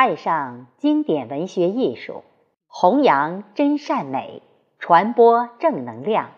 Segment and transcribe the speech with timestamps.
[0.00, 2.22] 爱上经典文学艺术，
[2.68, 4.42] 弘扬真善美，
[4.78, 6.30] 传播正能量，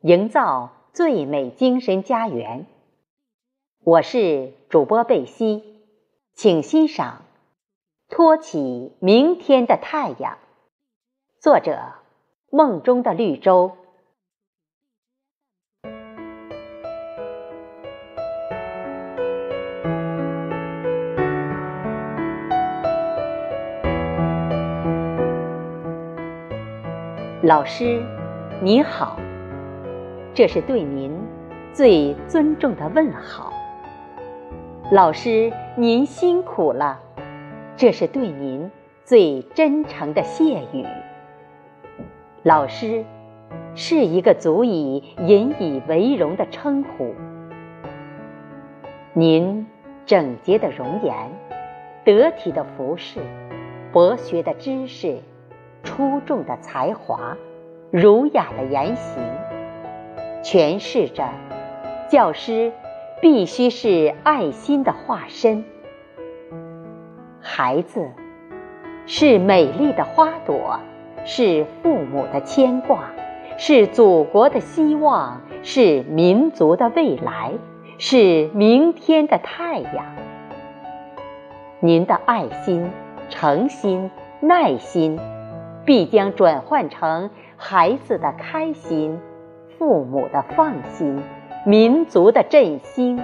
[0.00, 2.64] 营造最美精神家园。
[3.84, 5.62] 我是主播贝西，
[6.32, 7.20] 请欣赏
[8.16, 10.32] 《托起明天的太阳》，
[11.38, 11.92] 作者：
[12.50, 13.72] 梦中的绿洲。
[27.44, 28.00] 老师，
[28.60, 29.18] 你好，
[30.32, 31.12] 这是对您
[31.72, 33.52] 最尊重的问好。
[34.92, 37.00] 老师，您辛苦了，
[37.76, 38.70] 这是对您
[39.02, 40.86] 最真诚的谢语。
[42.44, 43.04] 老师，
[43.74, 47.12] 是一个足以引以为荣的称呼。
[49.14, 49.66] 您
[50.06, 51.12] 整洁的容颜，
[52.04, 53.18] 得体的服饰，
[53.92, 55.18] 博学的知识。
[55.82, 57.36] 出众的才华，
[57.90, 59.22] 儒雅的言行，
[60.42, 61.28] 诠释着
[62.08, 62.72] 教师
[63.20, 65.64] 必须是爱心的化身。
[67.40, 68.10] 孩子
[69.06, 70.80] 是美丽的花朵，
[71.24, 73.10] 是父母的牵挂，
[73.58, 77.52] 是祖国的希望，是民族的未来，
[77.98, 80.04] 是明天的太阳。
[81.80, 82.90] 您的爱心、
[83.28, 85.18] 诚心、耐心。
[85.84, 89.18] 必将转换成孩子的开心、
[89.78, 91.22] 父母的放心、
[91.66, 93.20] 民族的振兴。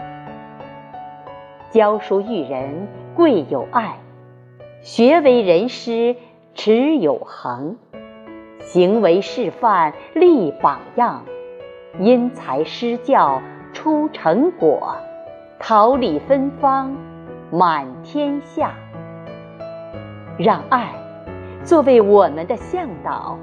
[1.70, 3.98] 教书育人贵有爱，
[4.80, 6.16] 学为人师
[6.54, 7.76] 持有恒，
[8.60, 11.24] 行为示范立榜样，
[11.98, 13.40] 因材施教
[13.72, 14.96] 出成果，
[15.58, 16.96] 桃李芬芳
[17.50, 18.72] 满天下。
[20.38, 21.07] 让爱。
[21.64, 23.38] 作为我们的向导，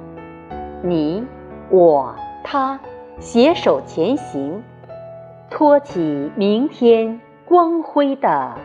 [0.81, 1.23] 你、
[1.69, 2.79] 我、他
[3.19, 4.63] 携手前行，
[5.49, 8.55] 托起明天光辉的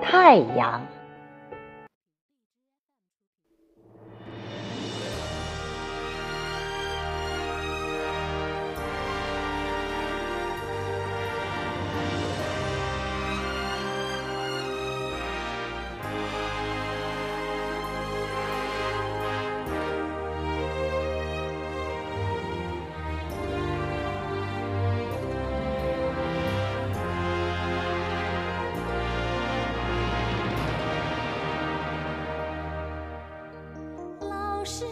[0.00, 0.80] 太阳。
[34.64, 34.84] 是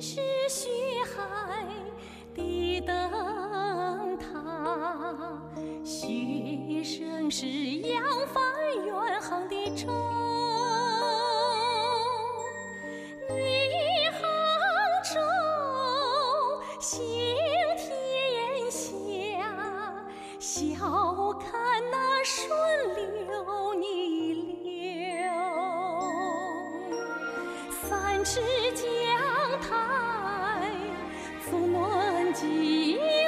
[0.00, 0.70] 是学
[1.04, 1.64] 海
[2.34, 5.40] 的灯塔，
[5.84, 7.46] 学生是
[28.24, 28.42] 三
[32.34, 33.21] 尺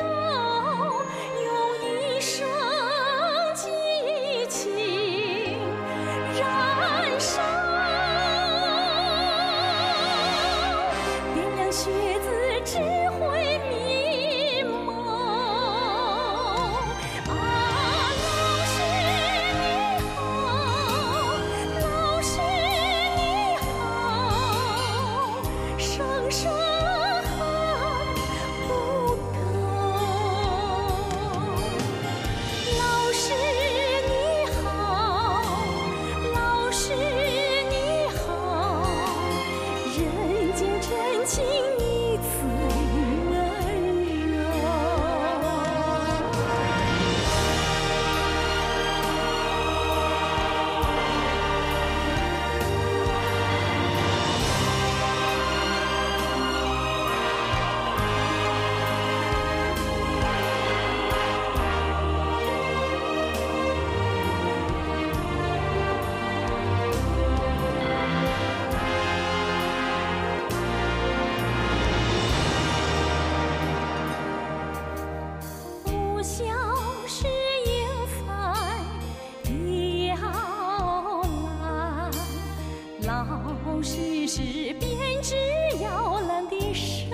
[83.65, 84.15] 老师。
[84.27, 84.41] 是
[84.81, 85.37] 编织
[85.81, 87.14] 摇篮的手，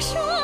[0.00, 0.37] 生